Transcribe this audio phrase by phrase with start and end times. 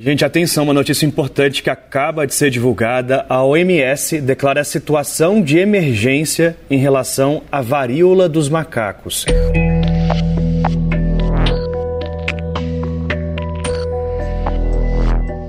[0.00, 3.26] Gente, atenção, uma notícia importante que acaba de ser divulgada.
[3.28, 9.26] A OMS declara a situação de emergência em relação à varíola dos macacos.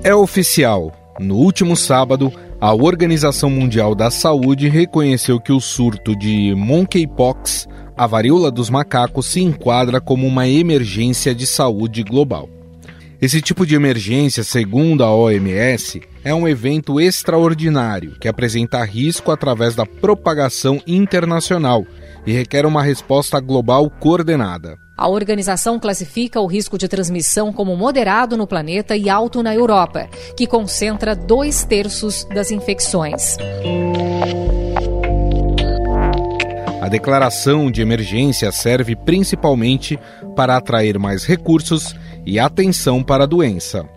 [0.03, 0.91] É oficial.
[1.19, 8.07] No último sábado, a Organização Mundial da Saúde reconheceu que o surto de monkeypox, a
[8.07, 12.49] varíola dos macacos, se enquadra como uma emergência de saúde global.
[13.21, 19.75] Esse tipo de emergência, segundo a OMS, é um evento extraordinário que apresenta risco através
[19.75, 21.85] da propagação internacional
[22.25, 24.77] e requer uma resposta global coordenada.
[24.95, 30.07] A organização classifica o risco de transmissão como moderado no planeta e alto na Europa,
[30.37, 33.35] que concentra dois terços das infecções.
[36.81, 39.99] A declaração de emergência serve principalmente
[40.35, 41.93] para atrair mais recursos
[42.25, 43.87] e atenção para a doença.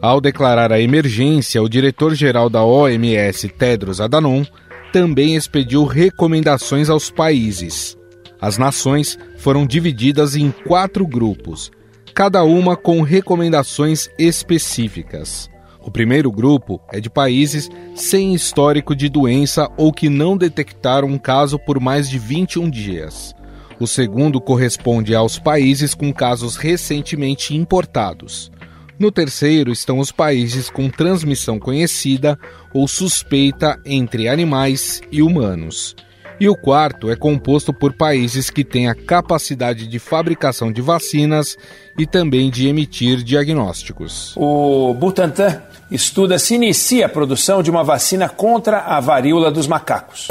[0.00, 4.44] Ao declarar a emergência, o diretor-geral da OMS, Tedros Adhanom,
[4.92, 7.96] também expediu recomendações aos países.
[8.40, 11.72] As nações foram divididas em quatro grupos,
[12.14, 15.50] cada uma com recomendações específicas.
[15.88, 21.16] O primeiro grupo é de países sem histórico de doença ou que não detectaram um
[21.16, 23.34] caso por mais de 21 dias.
[23.80, 28.52] O segundo corresponde aos países com casos recentemente importados.
[28.98, 32.38] No terceiro estão os países com transmissão conhecida
[32.74, 35.96] ou suspeita entre animais e humanos.
[36.40, 41.56] E o quarto é composto por países que têm a capacidade de fabricação de vacinas
[41.98, 44.34] e também de emitir diagnósticos.
[44.36, 50.28] O Butantan estuda se inicia a produção de uma vacina contra a varíola dos macacos.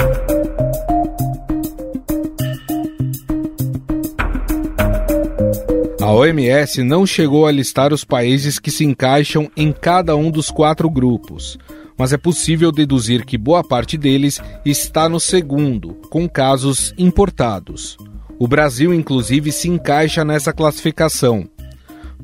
[5.99, 10.49] A OMS não chegou a listar os países que se encaixam em cada um dos
[10.49, 11.58] quatro grupos,
[11.97, 17.98] mas é possível deduzir que boa parte deles está no segundo, com casos importados.
[18.39, 21.49] O Brasil, inclusive, se encaixa nessa classificação.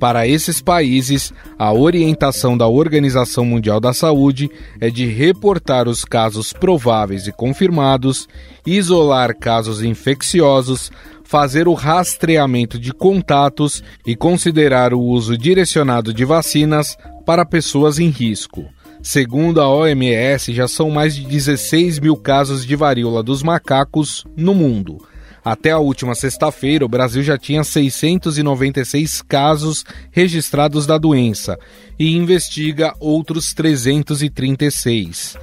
[0.04, 6.52] Para esses países, a orientação da Organização Mundial da Saúde é de reportar os casos
[6.52, 8.28] prováveis e confirmados,
[8.68, 10.92] isolar casos infecciosos,
[11.24, 18.10] fazer o rastreamento de contatos e considerar o uso direcionado de vacinas para pessoas em
[18.10, 18.66] risco.
[19.02, 24.54] Segundo a OMS, já são mais de 16 mil casos de varíola dos macacos no
[24.54, 24.98] mundo.
[25.44, 31.60] Até a última sexta-feira, o Brasil já tinha 696 casos registrados da doença
[32.00, 35.38] e investiga outros 336.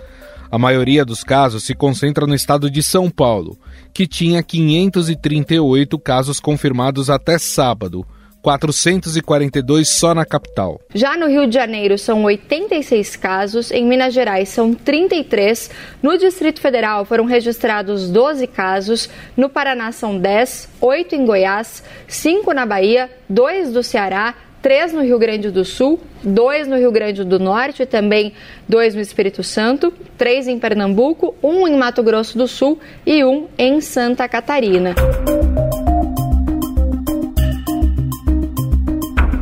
[0.51, 3.59] A maioria dos casos se concentra no estado de São Paulo,
[3.93, 8.05] que tinha 538 casos confirmados até sábado.
[8.43, 10.81] 442 só na capital.
[10.95, 15.71] Já no Rio de Janeiro são 86 casos, em Minas Gerais são 33,
[16.03, 22.53] no Distrito Federal foram registrados 12 casos, no Paraná são 10, 8 em Goiás, 5
[22.53, 27.25] na Bahia, 2 do Ceará, três no Rio Grande do Sul, dois no Rio Grande
[27.25, 28.33] do Norte e também
[28.69, 33.49] dois no Espírito Santo, três em Pernambuco, um em Mato Grosso do Sul e um
[33.59, 34.95] em Santa Catarina.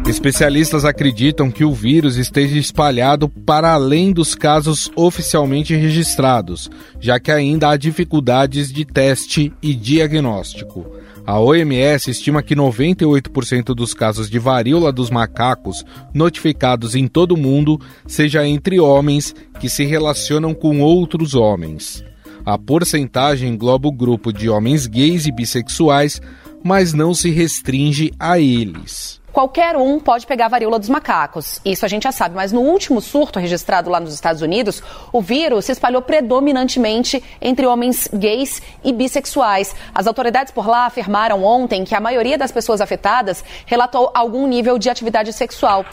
[0.08, 7.30] Especialistas acreditam que o vírus esteja espalhado para além dos casos oficialmente registrados, já que
[7.30, 10.86] ainda há dificuldades de teste e diagnóstico.
[11.26, 17.38] A OMS estima que 98% dos casos de varíola dos macacos notificados em todo o
[17.38, 22.02] mundo seja entre homens que se relacionam com outros homens.
[22.46, 26.18] A porcentagem engloba o grupo de homens gays e bissexuais,
[26.64, 31.60] mas não se restringe a eles qualquer um pode pegar a varíola dos macacos.
[31.64, 34.82] Isso a gente já sabe, mas no último surto registrado lá nos Estados Unidos,
[35.12, 39.76] o vírus se espalhou predominantemente entre homens gays e bissexuais.
[39.94, 44.76] As autoridades por lá afirmaram ontem que a maioria das pessoas afetadas relatou algum nível
[44.76, 45.84] de atividade sexual.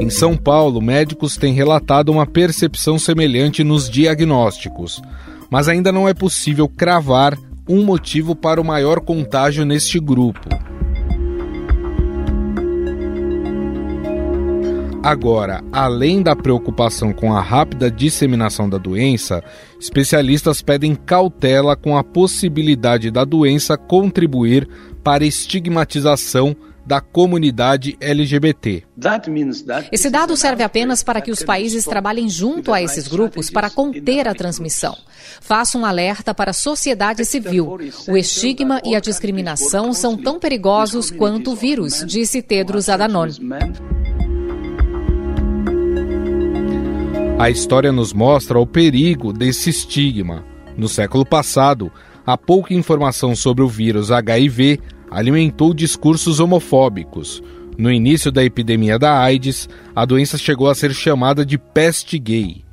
[0.00, 5.00] Em São Paulo, médicos têm relatado uma percepção semelhante nos diagnósticos,
[5.48, 7.38] mas ainda não é possível cravar
[7.68, 10.48] um motivo para o maior contágio neste grupo.
[15.02, 19.42] Agora, além da preocupação com a rápida disseminação da doença,
[19.80, 24.68] especialistas pedem cautela com a possibilidade da doença contribuir
[25.02, 28.84] para estigmatização da comunidade LGBT.
[29.90, 34.26] Esse dado serve apenas para que os países trabalhem junto a esses grupos para conter
[34.26, 34.96] a transmissão.
[35.40, 37.78] Faço um alerta para a sociedade civil.
[38.08, 43.28] O estigma e a discriminação são tão perigosos quanto o vírus, disse Tedros Adhanom.
[47.38, 50.44] A história nos mostra o perigo desse estigma.
[50.76, 51.90] No século passado,
[52.24, 54.80] a pouca informação sobre o vírus HIV
[55.12, 57.42] alimentou discursos homofóbicos.
[57.78, 62.64] No início da epidemia da AIDS, a doença chegou a ser chamada de peste gay.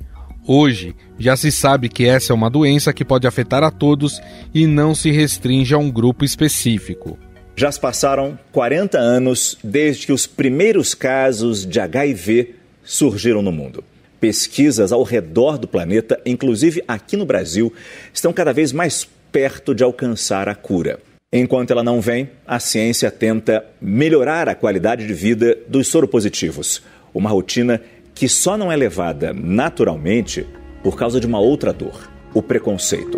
[0.46, 4.20] Hoje, já se sabe que essa é uma doença que pode afetar a todos
[4.54, 7.18] e não se restringe a um grupo específico.
[7.54, 13.84] Já se passaram 40 anos desde que os primeiros casos de HIV surgiram no mundo.
[14.18, 17.72] Pesquisas ao redor do planeta, inclusive aqui no Brasil,
[18.12, 20.98] estão cada vez mais perto de alcançar a cura.
[21.32, 26.82] Enquanto ela não vem, a ciência tenta melhorar a qualidade de vida dos soropositivos,
[27.14, 27.80] uma rotina
[28.12, 30.44] que só não é levada naturalmente
[30.82, 33.16] por causa de uma outra dor, o preconceito.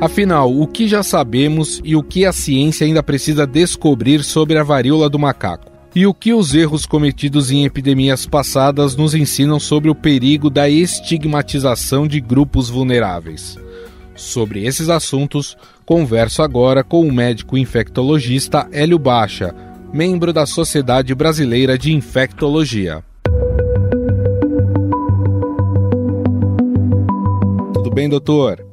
[0.00, 4.62] Afinal, o que já sabemos e o que a ciência ainda precisa descobrir sobre a
[4.62, 5.70] varíola do macaco?
[5.92, 10.68] e o que os erros cometidos em epidemias passadas nos ensinam sobre o perigo da
[10.70, 13.58] estigmatização de grupos vulneráveis.
[14.14, 19.54] Sobre esses assuntos, converso agora com o médico infectologista Hélio Baixa,
[19.92, 23.02] membro da Sociedade Brasileira de Infectologia.
[27.74, 28.64] Tudo bem, doutor?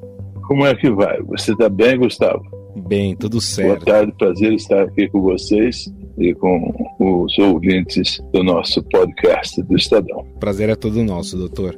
[0.47, 1.21] Como é que vai?
[1.23, 2.41] Você está bem, Gustavo?
[2.87, 3.85] Bem, tudo certo.
[3.85, 9.75] Boa tarde, prazer estar aqui com vocês e com os ouvintes do nosso podcast do
[9.75, 10.25] Estadão.
[10.39, 11.77] Prazer é todo nosso, doutor.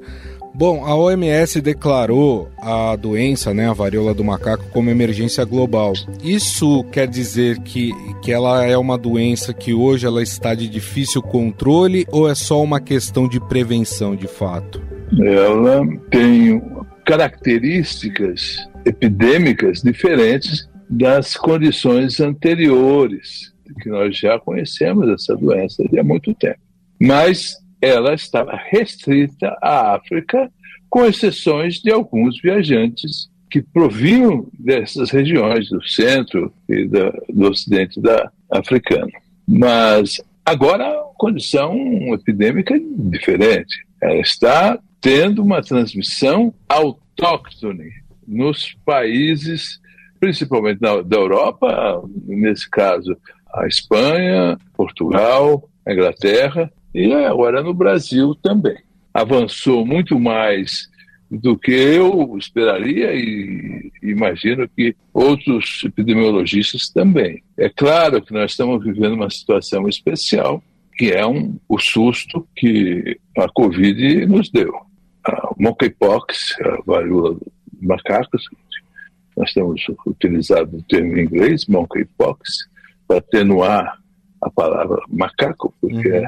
[0.60, 5.94] Bom, a OMS declarou a doença, né, a varíola do macaco, como emergência global.
[6.22, 11.22] Isso quer dizer que, que ela é uma doença que hoje ela está de difícil
[11.22, 14.82] controle ou é só uma questão de prevenção de fato?
[15.24, 16.62] Ela tem
[17.06, 26.60] características epidêmicas diferentes das condições anteriores que nós já conhecemos essa doença há muito tempo.
[27.00, 30.52] Mas ela estava restrita à África,
[30.90, 38.32] com exceções de alguns viajantes que provinham dessas regiões do centro e do ocidente da
[38.50, 39.12] africano.
[39.48, 41.74] Mas agora a condição
[42.14, 43.86] epidêmica é diferente.
[44.02, 47.92] Ela está tendo uma transmissão autóctone
[48.28, 49.80] nos países,
[50.20, 53.18] principalmente da, da Europa, nesse caso
[53.52, 58.78] a Espanha, Portugal, a Inglaterra e agora no Brasil também.
[59.14, 60.88] Avançou muito mais
[61.30, 67.44] do que eu esperaria e imagino que outros epidemiologistas também.
[67.58, 70.64] É claro que nós estamos vivendo uma situação especial,
[70.98, 74.74] que é um, o susto que a Covid nos deu.
[75.24, 77.52] A monkeypox, a varíola dos
[77.82, 78.44] macacos,
[79.38, 82.68] nós temos utilizado o termo em inglês, monkeypox,
[83.08, 84.00] para atenuar
[84.42, 86.28] a palavra macaco, porque uhum.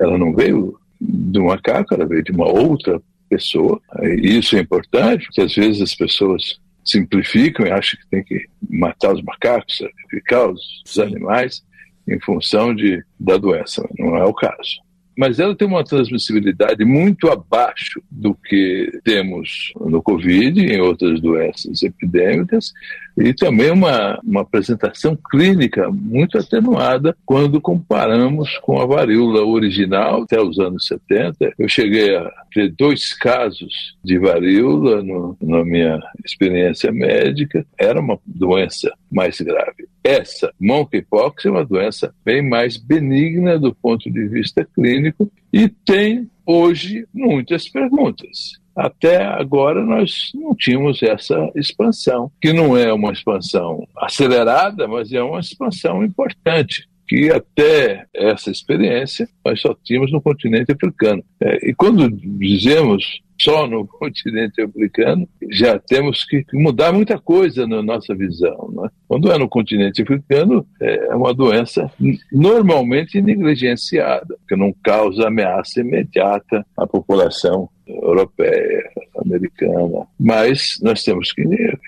[0.00, 3.80] Ela não veio de um macaco, ela veio de uma outra pessoa.
[4.02, 8.48] E isso é importante, porque às vezes as pessoas simplificam e acham que tem que
[8.68, 11.62] matar os macacos, sacrificar os, os animais
[12.08, 13.86] em função de, da doença.
[13.98, 14.80] Não é o caso
[15.18, 21.20] mas ela tem uma transmissibilidade muito abaixo do que temos no Covid e em outras
[21.20, 22.72] doenças epidêmicas,
[23.20, 30.40] e também uma, uma apresentação clínica muito atenuada quando comparamos com a varíola original até
[30.40, 31.52] os anos 70.
[31.58, 38.18] Eu cheguei a ter dois casos de varíola no, na minha experiência médica, era uma
[38.24, 39.88] doença mais grave.
[40.04, 46.30] Essa monkeypox é uma doença bem mais benigna do ponto de vista clínico e tem
[46.46, 48.58] hoje muitas perguntas.
[48.78, 55.20] Até agora nós não tínhamos essa expansão, que não é uma expansão acelerada, mas é
[55.20, 61.24] uma expansão importante que até essa experiência nós só tínhamos no continente africano.
[61.40, 67.82] É, e quando dizemos só no continente africano, já temos que mudar muita coisa na
[67.82, 68.70] nossa visão.
[68.72, 68.88] Né?
[69.08, 71.90] Quando é no continente africano, é uma doença
[72.30, 80.06] normalmente negligenciada, que não causa ameaça imediata à população europeia, americana.
[80.18, 81.42] Mas nós temos que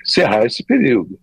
[0.04, 1.19] encerrar esse período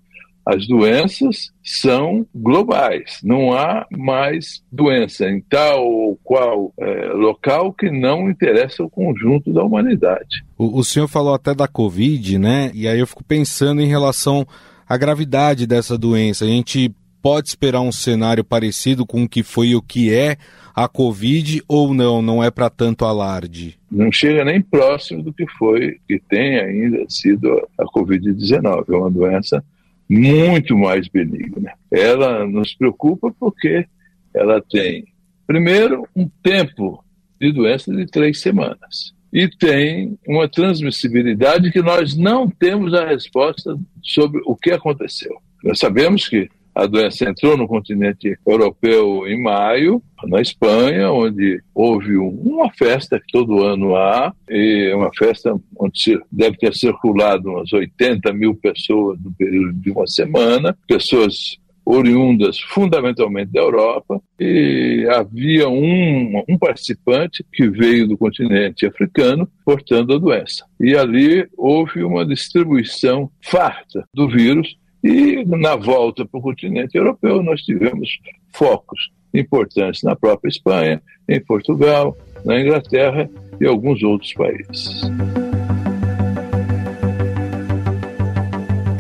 [0.48, 3.20] as doenças são globais.
[3.22, 9.52] Não há mais doença em tal ou qual é, local que não interessa o conjunto
[9.52, 10.46] da humanidade.
[10.58, 12.72] O, o senhor falou até da Covid, né?
[12.74, 14.48] E aí eu fico pensando em relação
[14.88, 16.46] à gravidade dessa doença.
[16.46, 20.38] A gente pode esperar um cenário parecido com o que foi e o que é
[20.74, 22.22] a Covid ou não?
[22.22, 23.77] Não é para tanto alarde?
[23.90, 28.86] Não chega nem próximo do que foi, que tem ainda sido a Covid-19.
[28.90, 29.64] É uma doença
[30.10, 31.74] muito mais benigna.
[31.92, 33.86] Ela nos preocupa porque
[34.34, 35.06] ela tem,
[35.46, 37.04] primeiro, um tempo
[37.40, 39.14] de doença de três semanas.
[39.32, 45.36] E tem uma transmissibilidade que nós não temos a resposta sobre o que aconteceu.
[45.64, 52.16] Nós sabemos que a doença entrou no continente europeu em maio, na Espanha, onde houve
[52.18, 58.32] uma festa que todo ano há, e uma festa onde deve ter circulado umas 80
[58.32, 66.44] mil pessoas no período de uma semana, pessoas oriundas fundamentalmente da Europa, e havia um,
[66.48, 70.64] um participante que veio do continente africano portando a doença.
[70.80, 77.42] E ali houve uma distribuição farta do vírus e na volta para o continente europeu,
[77.44, 78.10] nós tivemos
[78.54, 85.02] focos importantes na própria Espanha, em Portugal, na Inglaterra e alguns outros países.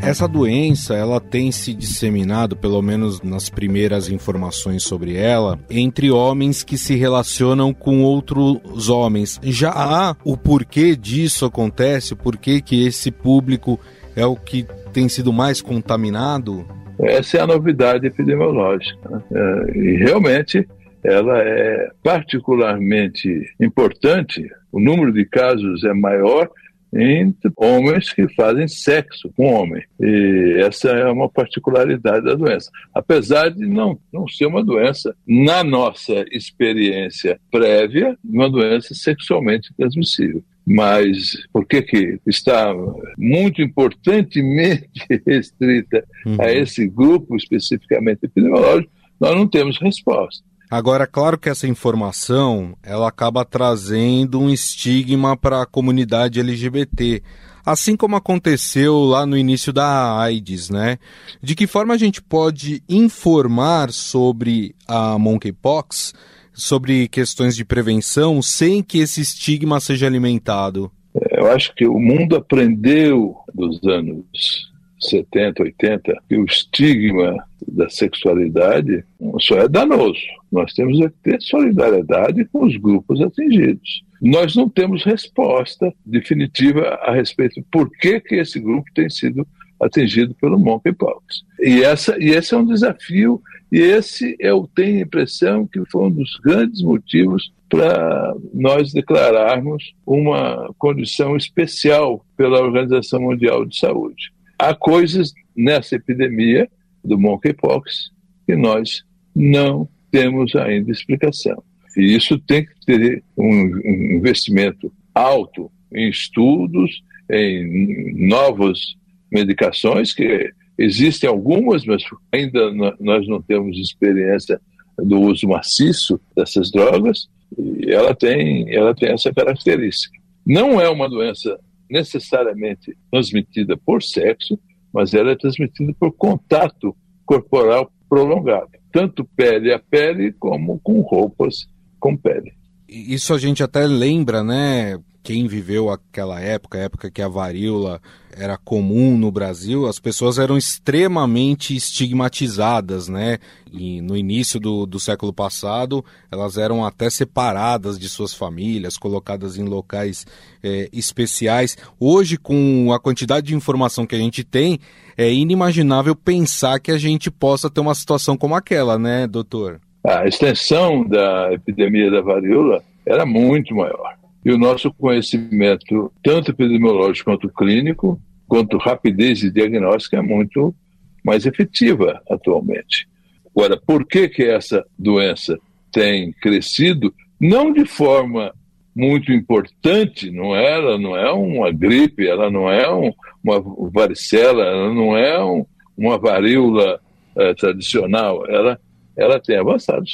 [0.07, 6.63] Essa doença, ela tem se disseminado, pelo menos nas primeiras informações sobre ela, entre homens
[6.63, 9.37] que se relacionam com outros homens.
[9.43, 13.77] Já há o porquê disso acontece, o porquê que esse público
[14.17, 16.65] é o que tem sido mais contaminado?
[16.99, 19.07] Essa é a novidade epidemiológica.
[19.07, 19.21] Né?
[19.31, 20.67] É, e realmente
[21.03, 23.29] ela é particularmente
[23.61, 24.43] importante.
[24.71, 26.49] O número de casos é maior
[26.91, 29.83] entre homens que fazem sexo com homem.
[29.99, 32.71] E essa é uma particularidade da doença.
[32.93, 40.43] Apesar de não, não ser uma doença, na nossa experiência prévia, uma doença sexualmente transmissível
[40.67, 42.75] mas por que, que está
[43.17, 44.89] muito importantemente
[45.25, 46.35] restrita uhum.
[46.41, 50.43] a esse grupo especificamente epidemiológico, nós não temos resposta.
[50.69, 57.23] Agora, claro que essa informação ela acaba trazendo um estigma para a comunidade LGBT,
[57.65, 60.97] assim como aconteceu lá no início da AIDS, né?
[61.41, 66.13] De que forma a gente pode informar sobre a monkeypox
[66.57, 70.91] sobre questões de prevenção sem que esse estigma seja alimentado?
[71.13, 77.37] É, eu acho que o mundo aprendeu dos anos 70, 80, que o estigma
[77.67, 79.03] da sexualidade
[79.39, 80.19] só é danoso.
[80.51, 84.03] Nós temos que ter solidariedade com os grupos atingidos.
[84.19, 89.47] Nós não temos resposta definitiva a respeito de por que, que esse grupo tem sido
[89.81, 91.43] atingido pelo monkeypox.
[91.59, 93.41] E, essa, e esse é um desafio,
[93.71, 99.93] e esse eu tenho a impressão que foi um dos grandes motivos para nós declararmos
[100.05, 104.31] uma condição especial pela Organização Mundial de Saúde.
[104.57, 106.69] Há coisas nessa epidemia
[107.03, 108.11] do monkeypox
[108.45, 109.03] que nós
[109.35, 111.61] não temos ainda explicação.
[111.95, 113.79] E isso tem que ter um
[114.15, 118.97] investimento alto em estudos, em novos
[119.31, 124.59] medicações, que existem algumas, mas ainda nós não temos experiência
[124.97, 130.17] do uso maciço dessas drogas, e ela tem, ela tem essa característica.
[130.45, 131.57] Não é uma doença
[131.89, 134.59] necessariamente transmitida por sexo,
[134.93, 141.67] mas ela é transmitida por contato corporal prolongado, tanto pele a pele como com roupas
[141.99, 142.53] com pele.
[142.87, 144.97] Isso a gente até lembra, né?
[145.27, 147.99] Quem viveu aquela época, época que a varíola
[148.33, 153.37] era comum no Brasil, as pessoas eram extremamente estigmatizadas, né?
[153.69, 159.57] E no início do, do século passado, elas eram até separadas de suas famílias, colocadas
[159.57, 160.25] em locais
[160.63, 161.75] é, especiais.
[161.99, 164.79] Hoje, com a quantidade de informação que a gente tem,
[165.17, 169.81] é inimaginável pensar que a gente possa ter uma situação como aquela, né, doutor?
[170.05, 174.15] A extensão da epidemia da varíola era muito maior
[174.47, 180.73] e o nosso conhecimento, tanto epidemiológico quanto clínico, quanto rapidez de diagnóstico, é muito
[181.21, 183.09] mais efetiva atualmente.
[183.53, 185.59] Agora, por que, que essa doença
[185.91, 187.13] tem crescido?
[187.37, 188.53] Não de forma
[188.95, 193.11] muito importante, não é, ela não é uma gripe, ela não é um,
[193.43, 195.65] uma varicela, ela não é um,
[195.97, 197.01] uma varíola
[197.35, 198.79] é, tradicional, ela,
[199.17, 200.05] ela tem avançado.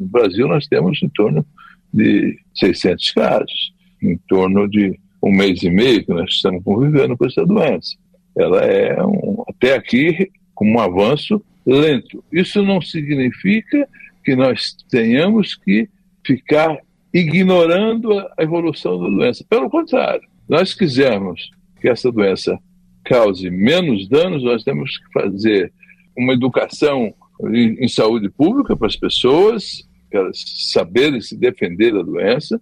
[0.00, 1.44] No Brasil nós temos em torno
[1.92, 7.26] de 600 casos em torno de um mês e meio que nós estamos convivendo com
[7.26, 7.96] essa doença.
[8.36, 12.24] Ela é, um, até aqui, com um avanço lento.
[12.32, 13.88] Isso não significa
[14.24, 15.88] que nós tenhamos que
[16.24, 16.78] ficar
[17.12, 19.44] ignorando a evolução da doença.
[19.48, 22.58] Pelo contrário, nós quisermos que essa doença
[23.04, 25.72] cause menos danos, nós temos que fazer
[26.16, 27.12] uma educação
[27.50, 32.60] em, saúde pública para as pessoas, elas saberem se defender da doença,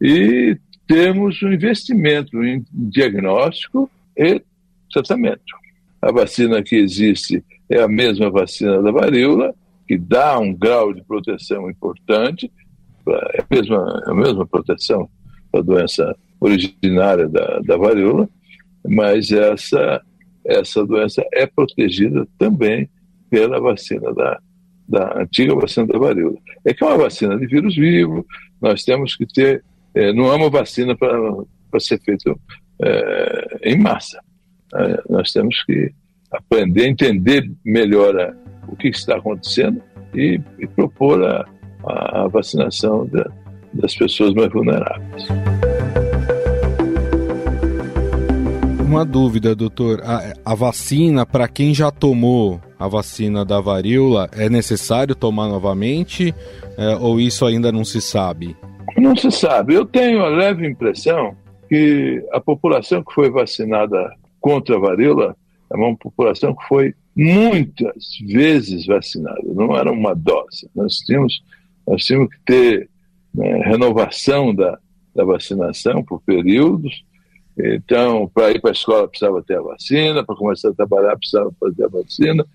[0.00, 0.56] e
[0.92, 4.42] temos um investimento em diagnóstico e
[4.92, 5.56] tratamento.
[6.02, 9.54] A vacina que existe é a mesma vacina da varíola,
[9.88, 12.52] que dá um grau de proteção importante,
[13.08, 15.08] é a mesma, a mesma proteção
[15.50, 18.28] da doença originária da, da varíola,
[18.86, 20.02] mas essa,
[20.44, 22.86] essa doença é protegida também
[23.30, 24.38] pela vacina da,
[24.86, 26.36] da antiga vacina da varíola.
[26.66, 28.26] É que é uma vacina de vírus vivo,
[28.60, 29.62] nós temos que ter, é,
[30.14, 32.34] não é uma vacina para ser feita
[32.82, 34.20] é, em massa.
[34.74, 35.92] É, nós temos que
[36.30, 38.34] aprender entender melhor a,
[38.68, 39.82] o que está acontecendo
[40.14, 41.44] e, e propor a,
[41.84, 43.30] a vacinação da,
[43.74, 45.28] das pessoas mais vulneráveis.
[48.80, 50.02] Uma dúvida, doutor.
[50.02, 56.34] A, a vacina, para quem já tomou a vacina da varíola, é necessário tomar novamente
[56.76, 58.56] é, ou isso ainda não se sabe?
[58.96, 59.74] Não se sabe.
[59.74, 61.36] Eu tenho a leve impressão
[61.68, 65.36] que a população que foi vacinada contra a varíola
[65.70, 70.68] é uma população que foi muitas vezes vacinada, não era uma dose.
[70.74, 71.42] Nós tínhamos,
[71.86, 72.90] nós tínhamos que ter
[73.34, 74.78] né, renovação da,
[75.14, 77.04] da vacinação por períodos
[77.58, 81.52] então, para ir para a escola precisava ter a vacina, para começar a trabalhar precisava
[81.60, 82.46] fazer a vacina.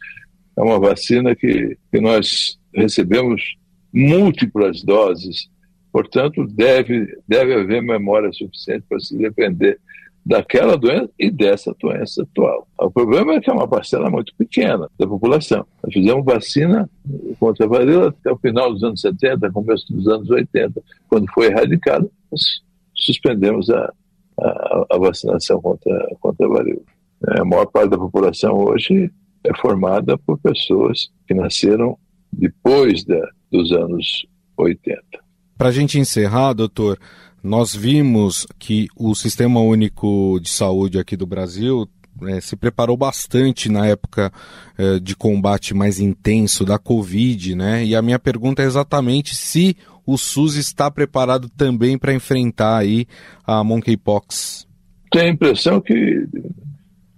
[0.55, 3.55] É uma vacina que, que nós recebemos
[3.93, 5.49] múltiplas doses,
[5.97, 9.79] portanto, deve, deve haver memória suficiente para se defender
[10.23, 12.67] daquela doença e dessa doença atual.
[12.79, 15.65] O problema é que é uma parcela muito pequena da população.
[15.83, 16.87] Nós fizemos vacina
[17.39, 20.83] contra a varíola até o final dos anos 70, começo dos anos 80.
[21.09, 22.41] Quando foi erradicado, nós
[22.93, 23.91] suspendemos a,
[24.39, 26.81] a, a vacinação contra, contra a varíola.
[27.29, 29.11] É, a maior parte da população hoje
[29.43, 31.97] é formada por pessoas que nasceram
[32.31, 35.26] depois da, dos anos 80.
[35.57, 36.99] Para a gente encerrar, doutor,
[37.43, 41.89] nós vimos que o Sistema Único de Saúde aqui do Brasil
[42.27, 44.31] é, se preparou bastante na época
[44.77, 47.83] é, de combate mais intenso da Covid, né?
[47.83, 53.05] E a minha pergunta é exatamente se o SUS está preparado também para enfrentar aí
[53.45, 54.67] a monkeypox?
[55.11, 56.25] Tenho a impressão que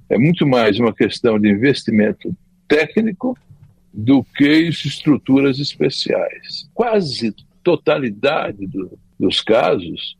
[0.10, 2.36] é muito mais uma questão de investimento
[2.68, 3.38] técnico
[3.94, 6.70] do que estruturas especiais.
[6.74, 10.18] Quase totalidade do, dos casos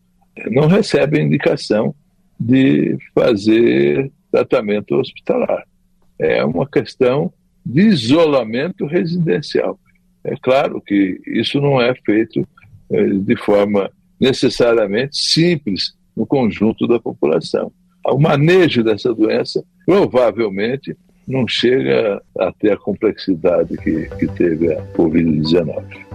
[0.52, 1.94] não recebe indicação
[2.40, 5.64] de fazer tratamento hospitalar.
[6.18, 7.34] É uma questão
[7.66, 9.80] de isolamento residencial.
[10.24, 12.48] É claro que isso não é feito
[12.92, 17.72] eh, de forma necessariamente simples no conjunto da população.
[18.06, 20.96] O manejo dessa doença provavelmente
[21.28, 26.09] não chega a ter a complexidade que, que teve a Covid-19.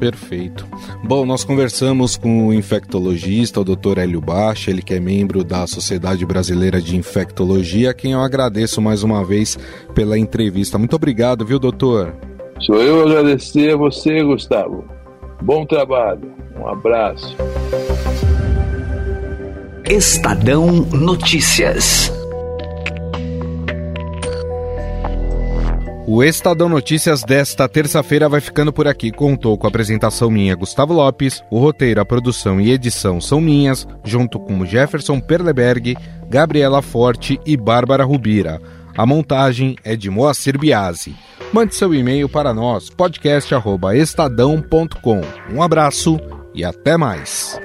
[0.00, 0.66] Perfeito.
[1.04, 3.98] Bom, nós conversamos com o infectologista, o Dr.
[3.98, 8.80] Hélio Baixa, ele que é membro da Sociedade Brasileira de Infectologia, a quem eu agradeço
[8.80, 9.58] mais uma vez
[9.94, 10.78] pela entrevista.
[10.78, 12.16] Muito obrigado, viu, doutor?
[12.60, 14.84] Sou eu agradecer a você, Gustavo.
[15.42, 16.32] Bom trabalho.
[16.58, 17.36] Um abraço.
[19.84, 22.19] Estadão Notícias.
[26.12, 29.12] O Estadão Notícias desta terça-feira vai ficando por aqui.
[29.12, 31.40] Contou com a apresentação minha, Gustavo Lopes.
[31.48, 35.96] O roteiro, a produção e edição são minhas, junto com Jefferson Perleberg,
[36.28, 38.60] Gabriela Forte e Bárbara Rubira.
[38.98, 41.14] A montagem é de Moacir Biasi.
[41.52, 45.20] Mande seu e-mail para nós, podcast.estadão.com.
[45.54, 46.18] Um abraço
[46.52, 47.56] e até mais.